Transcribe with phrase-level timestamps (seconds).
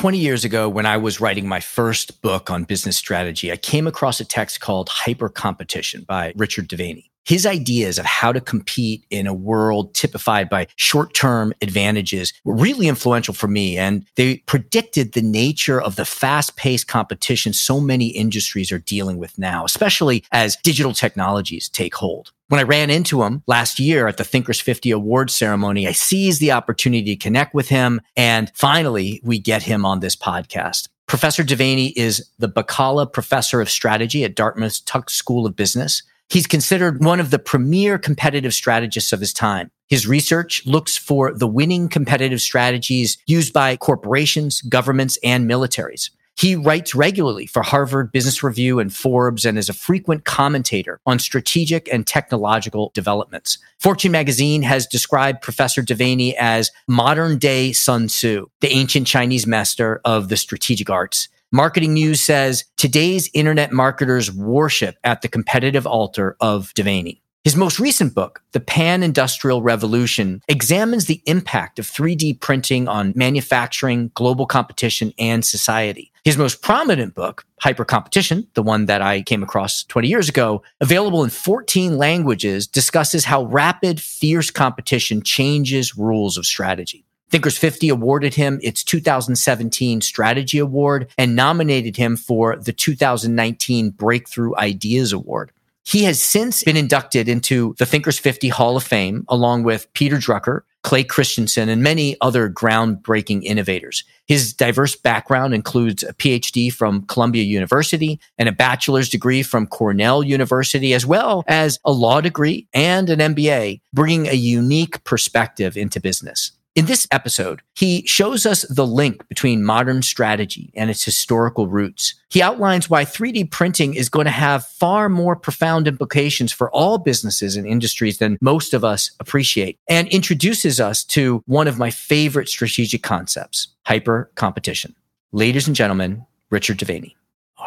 [0.00, 3.86] 20 years ago, when I was writing my first book on business strategy, I came
[3.86, 7.10] across a text called Hyper Competition by Richard D'Aveni.
[7.26, 12.56] His ideas of how to compete in a world typified by short term advantages were
[12.56, 13.76] really influential for me.
[13.76, 19.18] And they predicted the nature of the fast paced competition so many industries are dealing
[19.18, 22.32] with now, especially as digital technologies take hold.
[22.50, 26.40] When I ran into him last year at the Thinkers 50 award ceremony, I seized
[26.40, 28.00] the opportunity to connect with him.
[28.16, 30.88] And finally, we get him on this podcast.
[31.06, 36.02] Professor D'Aveni is the Bakala Professor of Strategy at Dartmouth's Tuck School of Business.
[36.28, 39.70] He's considered one of the premier competitive strategists of his time.
[39.86, 46.10] His research looks for the winning competitive strategies used by corporations, governments, and militaries.
[46.40, 51.18] He writes regularly for Harvard Business Review and Forbes and is a frequent commentator on
[51.18, 53.58] strategic and technological developments.
[53.78, 60.00] Fortune magazine has described Professor D'Aveni as modern day Sun Tzu, the ancient Chinese master
[60.06, 61.28] of the strategic arts.
[61.52, 67.20] Marketing News says today's internet marketers worship at the competitive altar of D'Aveni.
[67.42, 73.14] His most recent book, The Pan Industrial Revolution, examines the impact of 3D printing on
[73.16, 76.12] manufacturing, global competition, and society.
[76.22, 80.62] His most prominent book, Hyper Competition, the one that I came across 20 years ago,
[80.82, 87.06] available in 14 languages, discusses how rapid, fierce competition changes rules of strategy.
[87.30, 94.54] Thinkers 50 awarded him its 2017 Strategy Award and nominated him for the 2019 Breakthrough
[94.56, 95.52] Ideas Award.
[95.84, 100.16] He has since been inducted into the Thinkers 50 Hall of Fame, along with Peter
[100.16, 104.04] Drucker, Clay Christensen, and many other groundbreaking innovators.
[104.26, 110.22] His diverse background includes a PhD from Columbia University and a bachelor's degree from Cornell
[110.22, 115.98] University, as well as a law degree and an MBA, bringing a unique perspective into
[116.00, 116.52] business.
[116.76, 122.14] In this episode, he shows us the link between modern strategy and its historical roots.
[122.28, 126.98] He outlines why 3D printing is going to have far more profound implications for all
[126.98, 131.90] businesses and industries than most of us appreciate and introduces us to one of my
[131.90, 134.94] favorite strategic concepts, hyper competition.
[135.32, 137.16] Ladies and gentlemen, Richard D'Aveni.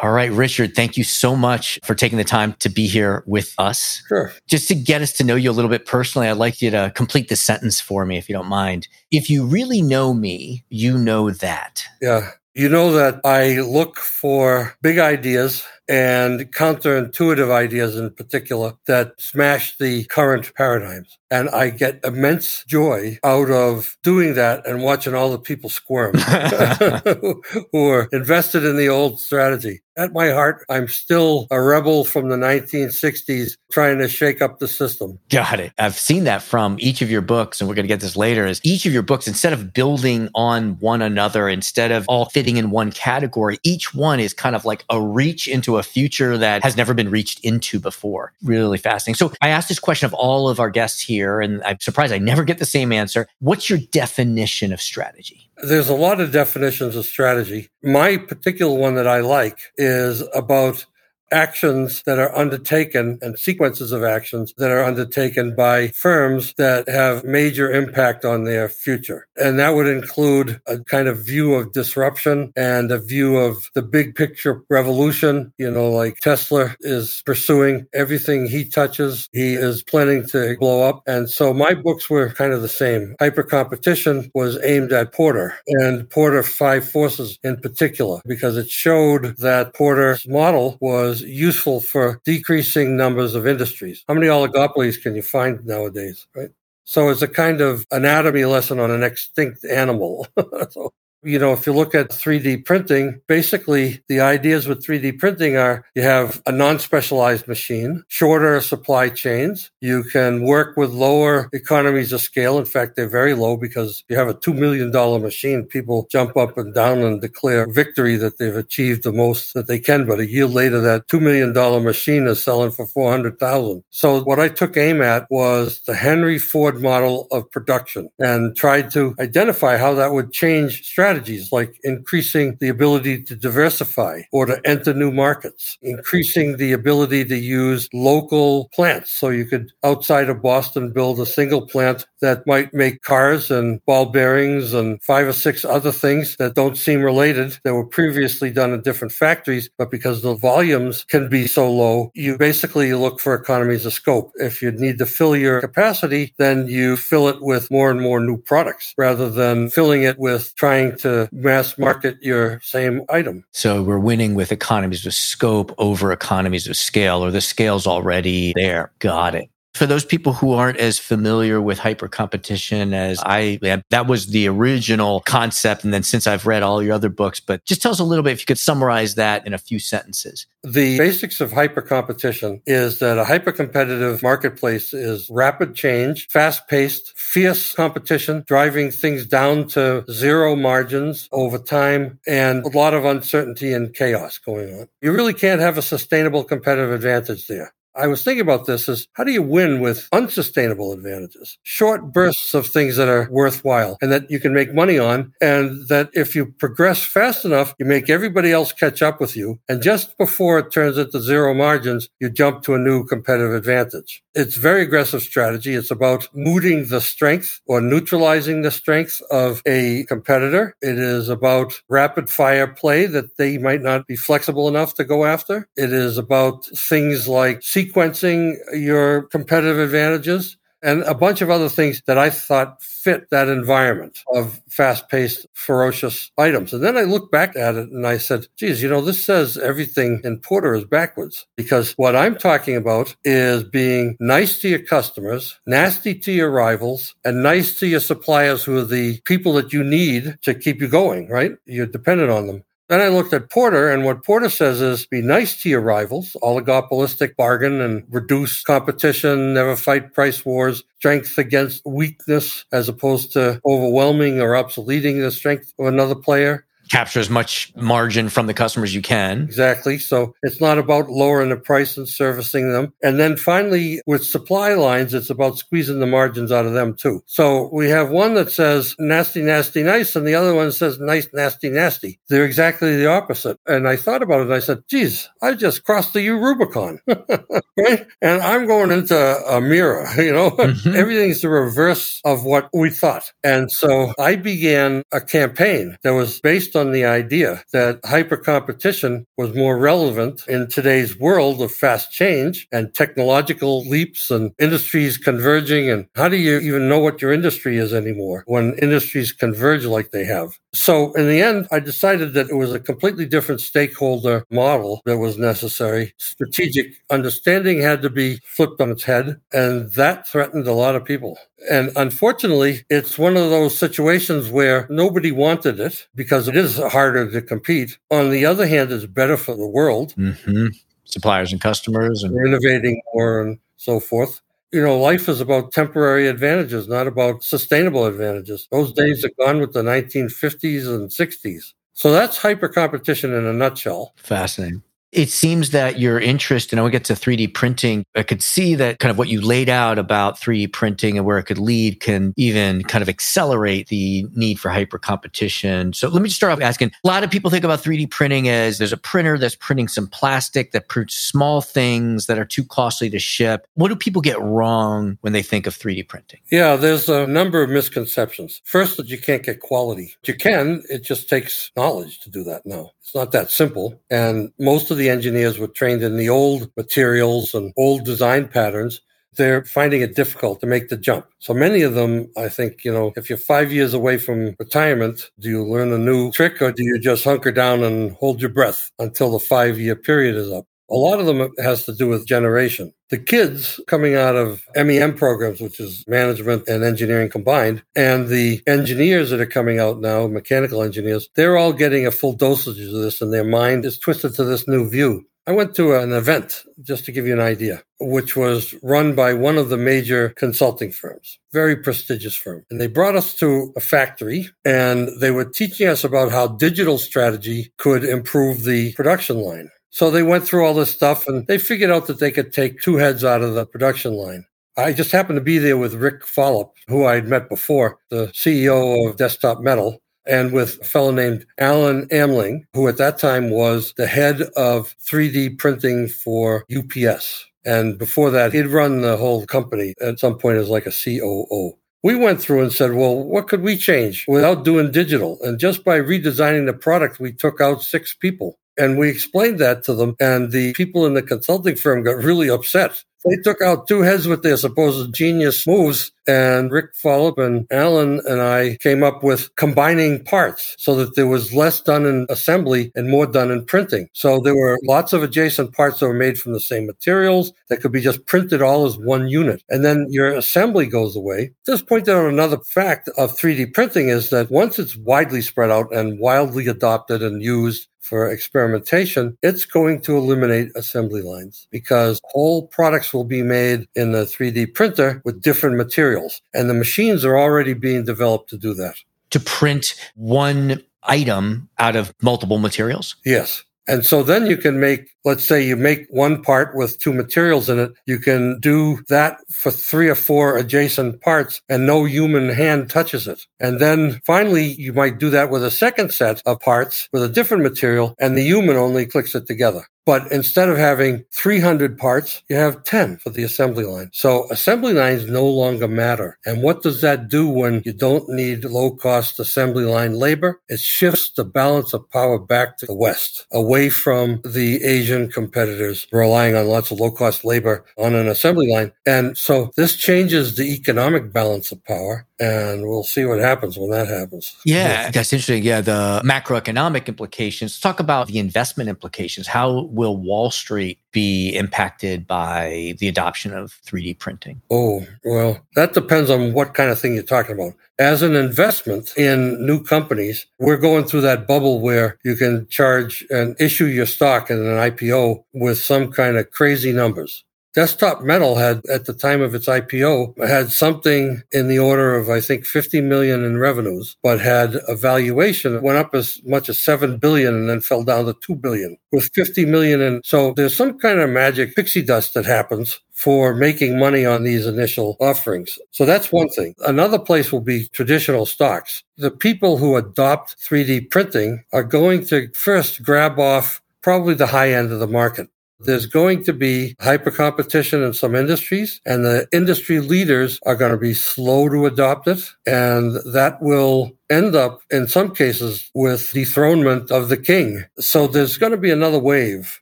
[0.04, 3.54] All right, Richard, thank you so much for taking the time to be here with
[3.56, 4.02] us.
[4.06, 4.34] Sure.
[4.46, 6.92] Just to get us to know you a little bit personally, I'd like you to
[6.94, 8.86] complete the sentence for me, if you don't mind.
[9.10, 11.84] If you really know me, you know that.
[12.02, 12.32] Yeah.
[12.52, 19.76] You know that I look for big ideas and counterintuitive ideas in particular that smash
[19.78, 21.18] the current paradigms.
[21.30, 26.14] And I get immense joy out of doing that and watching all the people squirm
[27.72, 29.80] who are invested in the old strategy.
[29.96, 34.66] At my heart, I'm still a rebel from the 1960s trying to shake up the
[34.66, 35.20] system.
[35.28, 35.72] Got it.
[35.78, 38.44] I've seen that from each of your books, and we're going to get this later.
[38.44, 42.56] Is each of your books, instead of building on one another, instead of all fitting
[42.56, 46.62] in one category, each one is kind of like a reach into a future that
[46.62, 48.32] has never been reached into before.
[48.42, 49.16] Really fascinating.
[49.16, 52.18] So I asked this question of all of our guests here, and I'm surprised I
[52.18, 53.26] never get the same answer.
[53.40, 55.50] What's your definition of strategy?
[55.62, 57.68] There's a lot of definitions of strategy.
[57.82, 60.86] My particular one that I like is about
[61.34, 67.24] actions that are undertaken and sequences of actions that are undertaken by firms that have
[67.24, 69.26] major impact on their future.
[69.36, 73.82] And that would include a kind of view of disruption and a view of the
[73.82, 75.52] big picture revolution.
[75.58, 81.02] You know, like Tesla is pursuing everything he touches, he is planning to blow up.
[81.06, 83.16] And so my books were kind of the same.
[83.18, 89.36] Hyper competition was aimed at Porter and Porter Five Forces in particular, because it showed
[89.38, 94.04] that Porter's model was useful for decreasing numbers of industries.
[94.08, 96.50] How many oligopolies can you find nowadays, right?
[96.84, 100.26] So it's a kind of anatomy lesson on an extinct animal.
[100.70, 100.92] so
[101.24, 105.84] you know, if you look at 3D printing, basically the ideas with 3D printing are
[105.94, 109.70] you have a non-specialized machine, shorter supply chains.
[109.80, 112.58] You can work with lower economies of scale.
[112.58, 114.90] In fact, they're very low because you have a $2 million
[115.22, 115.64] machine.
[115.64, 119.78] People jump up and down and declare victory that they've achieved the most that they
[119.78, 120.06] can.
[120.06, 121.52] But a year later, that $2 million
[121.84, 123.82] machine is selling for 400,000.
[123.90, 128.90] So what I took aim at was the Henry Ford model of production and tried
[128.92, 134.46] to identify how that would change strategy strategies like increasing the ability to diversify or
[134.46, 139.10] to enter new markets, increasing the ability to use local plants.
[139.10, 143.84] So you could outside of Boston build a single plant that might make cars and
[143.84, 148.50] ball bearings and five or six other things that don't seem related that were previously
[148.50, 149.68] done in different factories.
[149.76, 154.32] But because the volumes can be so low, you basically look for economies of scope.
[154.36, 158.20] If you need to fill your capacity, then you fill it with more and more
[158.20, 163.44] new products rather than filling it with trying to mass market your same item.
[163.52, 168.54] So we're winning with economies of scope over economies of scale, or the scale's already
[168.56, 168.92] there.
[168.98, 169.50] Got it.
[169.74, 174.28] For those people who aren't as familiar with hyper competition as I am, that was
[174.28, 175.82] the original concept.
[175.82, 178.22] And then since I've read all your other books, but just tell us a little
[178.22, 180.46] bit if you could summarize that in a few sentences.
[180.62, 186.68] The basics of hyper competition is that a hyper competitive marketplace is rapid change, fast
[186.68, 193.04] paced, fierce competition, driving things down to zero margins over time and a lot of
[193.04, 194.88] uncertainty and chaos going on.
[195.02, 197.74] You really can't have a sustainable competitive advantage there.
[197.96, 201.58] I was thinking about this is how do you win with unsustainable advantages?
[201.62, 205.32] Short bursts of things that are worthwhile and that you can make money on.
[205.40, 209.60] And that if you progress fast enough, you make everybody else catch up with you.
[209.68, 214.22] And just before it turns into zero margins, you jump to a new competitive advantage.
[214.34, 215.74] It's very aggressive strategy.
[215.74, 220.74] It's about mooting the strength or neutralizing the strength of a competitor.
[220.82, 225.24] It is about rapid fire play that they might not be flexible enough to go
[225.24, 225.68] after.
[225.76, 232.02] It is about things like sequencing your competitive advantages and a bunch of other things
[232.06, 236.74] that I thought fit that environment of fast paced, ferocious items.
[236.74, 239.56] And then I looked back at it and I said, geez, you know, this says
[239.56, 244.84] everything in Porter is backwards because what I'm talking about is being nice to your
[244.84, 249.72] customers, nasty to your rivals, and nice to your suppliers who are the people that
[249.72, 251.52] you need to keep you going, right?
[251.64, 252.64] You're dependent on them.
[252.88, 256.36] Then I looked at Porter, and what Porter says is be nice to your rivals,
[256.42, 263.60] oligopolistic bargain and reduce competition, never fight price wars, strength against weakness as opposed to
[263.64, 268.94] overwhelming or obsoleting the strength of another player capture as much margin from the customers
[268.94, 269.42] you can.
[269.42, 269.98] Exactly.
[269.98, 272.92] So it's not about lowering the price and servicing them.
[273.02, 277.22] And then finally, with supply lines, it's about squeezing the margins out of them too.
[277.26, 281.28] So we have one that says nasty, nasty, nice, and the other one says nice,
[281.32, 282.20] nasty, nasty.
[282.28, 283.58] They're exactly the opposite.
[283.66, 287.00] And I thought about it and I said, geez, I just crossed the U Rubicon.
[287.06, 288.06] right?
[288.22, 290.94] And I'm going into a mirror, you know, mm-hmm.
[290.94, 293.32] everything's the reverse of what we thought.
[293.42, 298.36] And so I began a campaign that was based based on the idea that hyper
[298.36, 305.16] competition was more relevant in today's world of fast change and technological leaps and industries
[305.16, 305.90] converging.
[305.90, 310.10] And how do you even know what your industry is anymore when industries converge like
[310.10, 310.58] they have?
[310.74, 315.18] So in the end, I decided that it was a completely different stakeholder model that
[315.18, 316.12] was necessary.
[316.18, 321.04] Strategic understanding had to be flipped on its head, and that threatened a lot of
[321.04, 321.38] people.
[321.70, 327.30] And unfortunately, it's one of those situations where nobody wanted it because it is harder
[327.30, 327.98] to compete.
[328.10, 330.14] On the other hand, it's better for the world.
[330.16, 330.68] Mm-hmm.
[331.04, 334.40] Suppliers and customers and We're innovating more and so forth.
[334.72, 338.66] You know, life is about temporary advantages, not about sustainable advantages.
[338.72, 341.74] Those days are gone with the 1950s and 60s.
[341.92, 344.14] So that's hyper competition in a nutshell.
[344.16, 344.82] Fascinating.
[345.14, 348.74] It seems that your interest, and I will get to 3D printing, I could see
[348.74, 352.00] that kind of what you laid out about 3D printing and where it could lead
[352.00, 355.92] can even kind of accelerate the need for hyper competition.
[355.92, 358.48] So let me just start off asking a lot of people think about 3D printing
[358.48, 362.64] as there's a printer that's printing some plastic that prints small things that are too
[362.64, 363.68] costly to ship.
[363.74, 366.40] What do people get wrong when they think of 3D printing?
[366.50, 368.60] Yeah, there's a number of misconceptions.
[368.64, 370.16] First, that you can't get quality.
[370.24, 372.90] You can, it just takes knowledge to do that now.
[373.00, 374.00] It's not that simple.
[374.10, 379.00] And most of the engineers were trained in the old materials and old design patterns.
[379.36, 381.26] They're finding it difficult to make the jump.
[381.40, 385.30] So many of them, I think, you know, if you're five years away from retirement,
[385.40, 388.50] do you learn a new trick or do you just hunker down and hold your
[388.50, 390.66] breath until the five year period is up?
[390.90, 392.92] A lot of them has to do with generation.
[393.08, 398.62] The kids coming out of MEM programs, which is management and engineering combined, and the
[398.66, 402.92] engineers that are coming out now, mechanical engineers, they're all getting a full dosage of
[402.92, 405.26] this and their mind is twisted to this new view.
[405.46, 409.34] I went to an event, just to give you an idea, which was run by
[409.34, 412.64] one of the major consulting firms, very prestigious firm.
[412.70, 416.96] And they brought us to a factory and they were teaching us about how digital
[416.96, 419.68] strategy could improve the production line.
[419.94, 422.80] So they went through all this stuff and they figured out that they could take
[422.80, 424.44] two heads out of the production line.
[424.76, 429.08] I just happened to be there with Ric Fulop, who I'd met before, the CEO
[429.08, 430.00] of Desktop Metal.
[430.26, 434.96] and with a fellow named Alan Amling, who at that time was the head of
[434.98, 437.46] 3D printing for UPS.
[437.64, 441.78] And before that, he'd run the whole company at some point as like a COO.
[442.02, 445.38] We went through and said, well, what could we change without doing digital?
[445.42, 448.58] And just by redesigning the product, we took out six people.
[448.76, 450.16] And we explained that to them.
[450.20, 454.28] And the people in the consulting firm got really upset they took out two heads
[454.28, 456.12] with their supposed genius moves.
[456.26, 461.26] And Ric Fulop and Alan and I came up with combining parts so that there
[461.26, 464.08] was less done in assembly and more done in printing.
[464.14, 467.82] So there were lots of adjacent parts that were made from the same materials that
[467.82, 469.62] could be just printed all as one unit.
[469.68, 471.52] And then your assembly goes away.
[471.66, 475.94] Just pointed out another fact of 3D printing is that once it's widely spread out
[475.94, 482.66] and wildly adopted and used, for experimentation, it's going to eliminate assembly lines because whole
[482.66, 486.42] products will be made in the 3D printer with different materials.
[486.52, 488.96] And the machines are already being developed to do that.
[489.30, 493.16] To print one item out of multiple materials?
[493.24, 493.64] Yes.
[493.86, 497.68] And so then you can make, let's say you make one part with two materials
[497.68, 497.92] in it.
[498.06, 503.28] You can do that for three or four adjacent parts and no human hand touches
[503.28, 503.46] it.
[503.60, 507.28] And then finally, you might do that with a second set of parts with a
[507.28, 509.86] different material and the human only clicks it together.
[510.06, 514.10] But instead of having 300 parts, you have 10 for the assembly line.
[514.12, 516.38] So assembly lines no longer matter.
[516.44, 520.60] And what does that do when you don't need low cost assembly line labor?
[520.68, 526.06] It shifts the balance of power back to the West, away from the Asian competitors
[526.12, 528.92] relying on lots of low cost labor on an assembly line.
[529.06, 533.90] And so this changes the economic balance of power and we'll see what happens when
[533.90, 534.56] that happens.
[534.64, 535.62] Yeah, yeah, that's interesting.
[535.62, 537.72] Yeah, the macroeconomic implications.
[537.72, 539.46] Let's talk about the investment implications.
[539.46, 544.60] How will Wall Street be impacted by the adoption of 3D printing?
[544.70, 547.74] Oh, well, that depends on what kind of thing you're talking about.
[547.98, 553.24] As an investment in new companies, we're going through that bubble where you can charge
[553.30, 557.44] and issue your stock in an IPO with some kind of crazy numbers.
[557.74, 562.30] Desktop Metal had, at the time of its IPO, had something in the order of,
[562.30, 566.68] I think, 50 million in revenues, but had a valuation that went up as much
[566.68, 570.00] as 7 billion and then fell down to 2 billion with 50 million.
[570.00, 574.44] And so there's some kind of magic pixie dust that happens for making money on
[574.44, 575.76] these initial offerings.
[575.90, 576.74] So that's one thing.
[576.86, 579.02] Another place will be traditional stocks.
[579.16, 584.72] The people who adopt 3D printing are going to first grab off probably the high
[584.72, 585.48] end of the market.
[585.84, 590.92] There's going to be hyper competition in some industries, and the industry leaders are going
[590.92, 592.40] to be slow to adopt it.
[592.66, 597.84] And that will end up, in some cases, with dethronement of the king.
[597.98, 599.80] So there's going to be another wave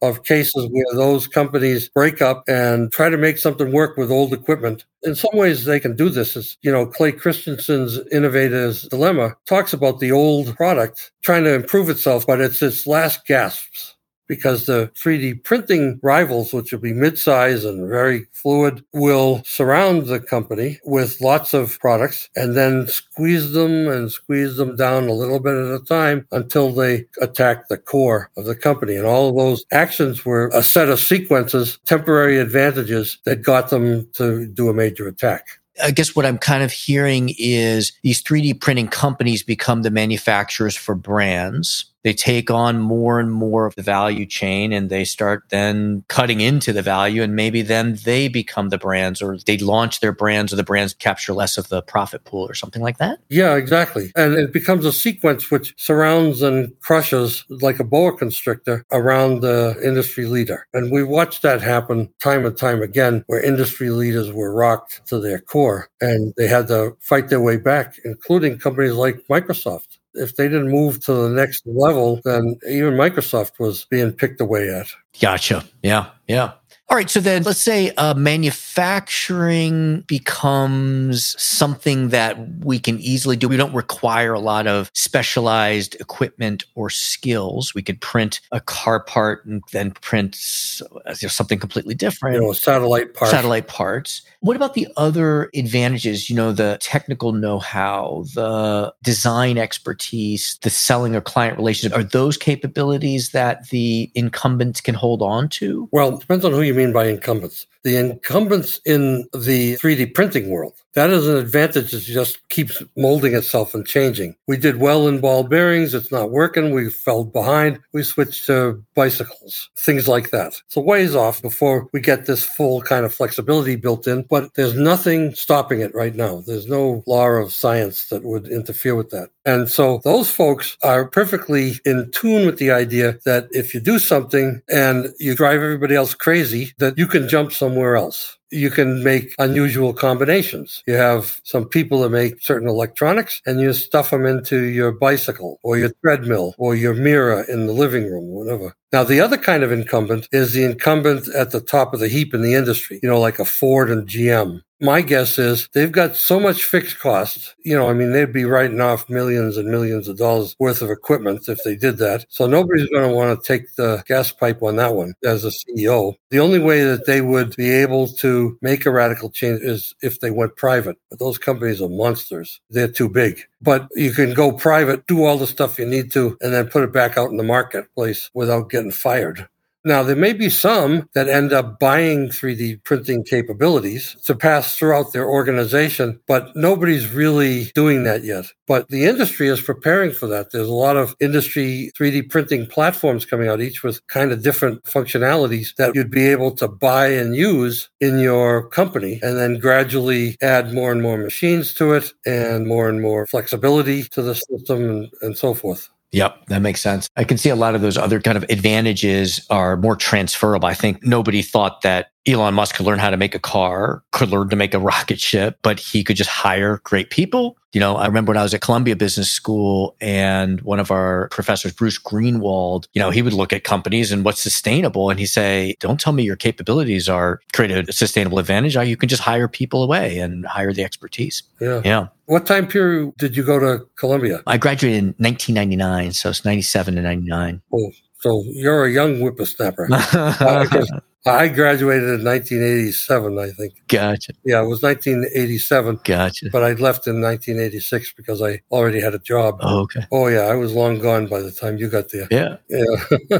[0.00, 4.32] of cases where those companies break up and try to make something work with old
[4.32, 4.84] equipment.
[5.02, 6.36] In some ways, they can do this.
[6.36, 11.88] As you know, Clay Christensen's Innovator's Dilemma talks about the old product trying to improve
[11.90, 13.96] itself, but it's its last gasps
[14.30, 20.20] because the 3D printing rivals, which will be mid-size and very fluid, will surround the
[20.20, 25.40] company with lots of products and then squeeze them and squeeze them down a little
[25.40, 28.94] bit at a time until they attack the core of the company.
[28.94, 34.08] And all of those actions were a set of sequences, temporary advantages that got them
[34.12, 35.44] to do a major attack.
[35.82, 40.76] I guess what I'm kind of hearing is these 3D printing companies become the manufacturers
[40.76, 45.44] for brands they take on more and more of the value chain and they start
[45.50, 50.00] then cutting into the value and maybe then they become the brands or they launch
[50.00, 53.18] their brands or the brands capture less of the profit pool or something like that?
[53.28, 54.12] Yeah exactly.
[54.16, 59.78] And it becomes a sequence which surrounds and crushes like a boa constrictor around the
[59.82, 60.66] industry leader.
[60.72, 65.18] And we watched that happen time and time again where industry leaders were rocked to
[65.20, 70.36] their core and they had to fight their way back including companies like microsoft if
[70.36, 74.86] they didn't move to the next level, then even Microsoft was being picked away at.
[75.20, 75.64] Gotcha.
[75.82, 76.10] Yeah.
[76.28, 76.52] Yeah.
[76.90, 77.08] All right.
[77.08, 83.46] So then let's say uh, manufacturing becomes something that we can easily do.
[83.46, 87.76] We don't require a lot of specialized equipment or skills.
[87.76, 92.34] We could print a car part and then print something completely different.
[92.34, 93.30] You know, satellite parts.
[93.30, 94.22] Satellite parts.
[94.40, 96.28] What about the other advantages?
[96.28, 101.96] You know, the technical know how, the design expertise, the selling or client relationship.
[101.96, 105.88] Are those capabilities that the incumbents can hold on to?
[105.92, 107.66] Well, it depends on who you mean by incumbents.
[107.82, 110.74] the incumbents in the 3D printing world.
[110.94, 114.34] That is an advantage that just keeps molding itself and changing.
[114.48, 115.94] We did well in ball bearings.
[115.94, 116.72] It's not working.
[116.72, 117.78] We fell behind.
[117.92, 120.60] We switched to bicycles, things like that.
[120.68, 124.74] So ways off before we get this full kind of flexibility built in, but there's
[124.74, 126.42] nothing stopping it right now.
[126.44, 129.30] There's no law of science that would interfere with that.
[129.44, 134.00] And so those folks are perfectly in tune with the idea that if you do
[134.00, 139.02] something and you drive everybody else crazy, that you can jump somewhere else you can
[139.04, 140.82] make unusual combinations.
[140.86, 145.58] You have some people that make certain electronics and you stuff them into your bicycle
[145.62, 148.74] or your treadmill or your mirror in the living room, whatever.
[148.92, 152.34] Now, the other kind of incumbent is the incumbent at the top of the heap
[152.34, 154.62] in the industry, you know, like a Ford and GM.
[154.80, 157.54] My guess is they've got so much fixed costs.
[157.64, 160.90] You know, I mean, they'd be writing off millions and millions of dollars worth of
[160.90, 162.24] equipment if they did that.
[162.30, 165.50] So nobody's going to want to take the gas pipe on that one as a
[165.50, 166.14] CEO.
[166.30, 170.18] The only way that they would be able to make a radical change is if
[170.18, 170.96] they went private.
[171.10, 172.60] But those companies are monsters.
[172.70, 176.38] They're too big but you can go private, do all the stuff you need to,
[176.40, 179.49] and then put it back out in the marketplace without getting fired.
[179.82, 185.14] Now, there may be some that end up buying 3D printing capabilities to pass throughout
[185.14, 188.44] their organization, but nobody's really doing that yet.
[188.66, 190.52] But the industry is preparing for that.
[190.52, 194.84] There's a lot of industry 3D printing platforms coming out, each with kind of different
[194.84, 200.36] functionalities that you'd be able to buy and use in your company and then gradually
[200.42, 204.90] add more and more machines to it and more and more flexibility to the system
[204.90, 205.88] and, and so forth.
[206.12, 207.08] Yep, that makes sense.
[207.16, 210.66] I can see a lot of those other kind of advantages are more transferable.
[210.66, 214.30] I think nobody thought that Elon Musk could learn how to make a car, could
[214.30, 217.56] learn to make a rocket ship, but he could just hire great people.
[217.72, 221.28] You know, I remember when I was at Columbia Business School and one of our
[221.28, 225.08] professors, Bruce Greenwald, you know, he would look at companies and what's sustainable.
[225.08, 228.74] And he'd say, don't tell me your capabilities are create a sustainable advantage.
[228.74, 231.44] You can just hire people away and hire the expertise.
[231.60, 231.80] Yeah.
[231.84, 232.08] Yeah.
[232.26, 234.42] What time period did you go to Columbia?
[234.46, 236.12] I graduated in 1999.
[236.12, 237.62] So it's 97 to 99.
[237.72, 239.88] Oh, so you're a young whippersnapper.
[239.92, 243.74] uh, I graduated in 1987, I think.
[243.88, 244.32] Gotcha.
[244.44, 246.00] Yeah, it was 1987.
[246.04, 246.48] Gotcha.
[246.50, 249.58] But I left in 1986 because I already had a job.
[249.60, 250.06] Oh, okay.
[250.12, 250.40] Oh, yeah.
[250.40, 252.26] I was long gone by the time you got there.
[252.30, 252.56] Yeah.
[252.68, 253.38] Yeah.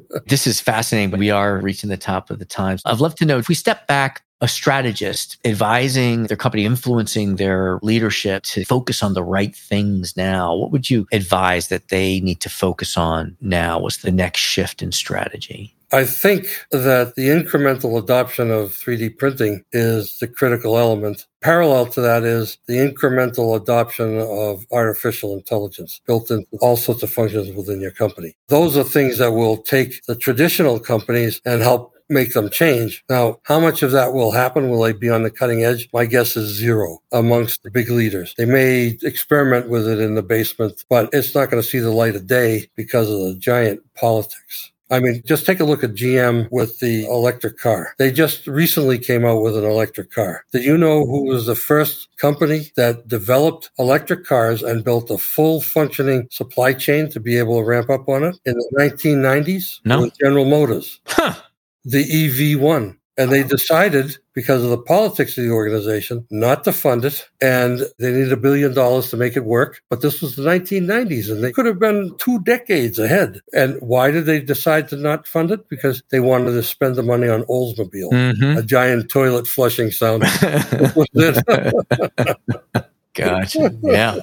[0.26, 2.82] this is fascinating, but we are reaching the top of the times.
[2.84, 7.78] I'd love to know if we step back a strategist advising their company, influencing their
[7.80, 12.40] leadership to focus on the right things now, what would you advise that they need
[12.40, 13.78] to focus on now?
[13.78, 15.74] What's the next shift in strategy?
[15.94, 21.26] I think that the incremental adoption of 3D printing is the critical element.
[21.42, 27.12] Parallel to that is the incremental adoption of artificial intelligence built into all sorts of
[27.12, 28.34] functions within your company.
[28.48, 33.04] Those are things that will take the traditional companies and help make them change.
[33.08, 34.68] Now, how much of that will happen?
[34.68, 35.88] Will they be on the cutting edge?
[35.92, 38.34] My guess is zero amongst the big leaders.
[38.36, 41.90] They may experiment with it in the basement, but it's not going to see the
[41.90, 44.72] light of day because of the giant politics.
[44.92, 47.94] I mean, just take a look at GM with the electric car.
[47.96, 50.44] They just recently came out with an electric car.
[50.52, 55.16] Did you know who was the first company that developed electric cars and built a
[55.16, 59.80] full functioning supply chain to be able to ramp up on it in the 1990s?
[59.86, 60.10] No.
[60.20, 61.00] General Motors.
[61.06, 61.36] Huh.
[61.84, 62.96] The EV1.
[63.18, 67.28] And they decided, because of the politics of the organization, not to fund it.
[67.42, 69.82] And they needed a billion dollars to make it work.
[69.90, 73.40] But this was the 1990s, and they could have been two decades ahead.
[73.52, 75.68] And why did they decide to not fund it?
[75.68, 78.56] Because they wanted to spend the money on Oldsmobile, Mhm.
[78.58, 80.22] a giant toilet flushing sound.
[83.14, 83.70] gotcha.
[83.82, 84.20] Yeah.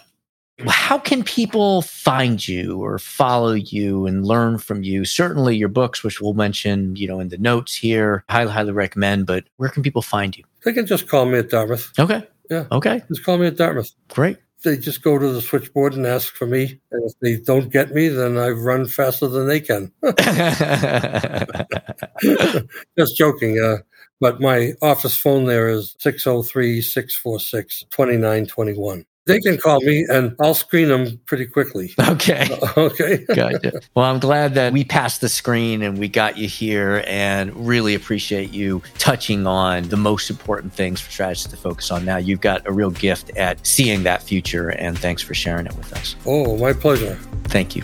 [0.67, 5.05] How can people find you or follow you and learn from you?
[5.05, 9.25] Certainly your books, which we'll mention, you know, in the notes here, highly, highly recommend,
[9.25, 10.43] but where can people find you?
[10.63, 11.91] they can just call me at Dartmouth.
[11.97, 12.27] Okay.
[12.49, 12.65] Yeah.
[12.71, 13.01] Okay.
[13.07, 13.91] Just call me at Dartmouth.
[14.09, 14.37] Great.
[14.63, 16.81] They just go to the switchboard and ask for me.
[16.91, 19.93] And if they don't get me, then I run faster than they can.
[22.97, 23.57] Just joking.
[23.57, 23.77] Uh,
[24.19, 29.05] but my office phone there is 603 646 2921.
[29.29, 31.93] They can call me and I'll screen them pretty quickly.
[31.99, 32.47] okay.
[32.77, 33.25] Okay.
[33.33, 33.81] Gotcha.
[33.93, 37.93] Well, I'm glad that we passed the screen and we got you here and really
[37.93, 42.17] appreciate you touching on the most important things for strategists to focus on now.
[42.17, 45.91] You've got a real gift at seeing that future and thanks for sharing it with
[45.93, 46.15] us.
[46.25, 47.15] Oh, my pleasure.
[47.45, 47.83] Thank you.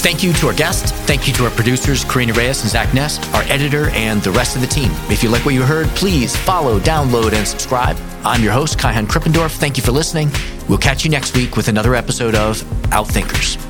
[0.00, 0.92] Thank you to our guests.
[0.92, 4.54] Thank you to our producers, Karina Reyes and Zach Nest, our editor, and the rest
[4.54, 4.90] of the team.
[5.10, 7.96] If you like what you heard, please follow, download, and subscribe.
[8.24, 9.56] I'm your host, Kaihan Krippendorff.
[9.56, 10.30] Thank you for listening.
[10.68, 13.67] We'll catch you next week with another episode of Outthinkers.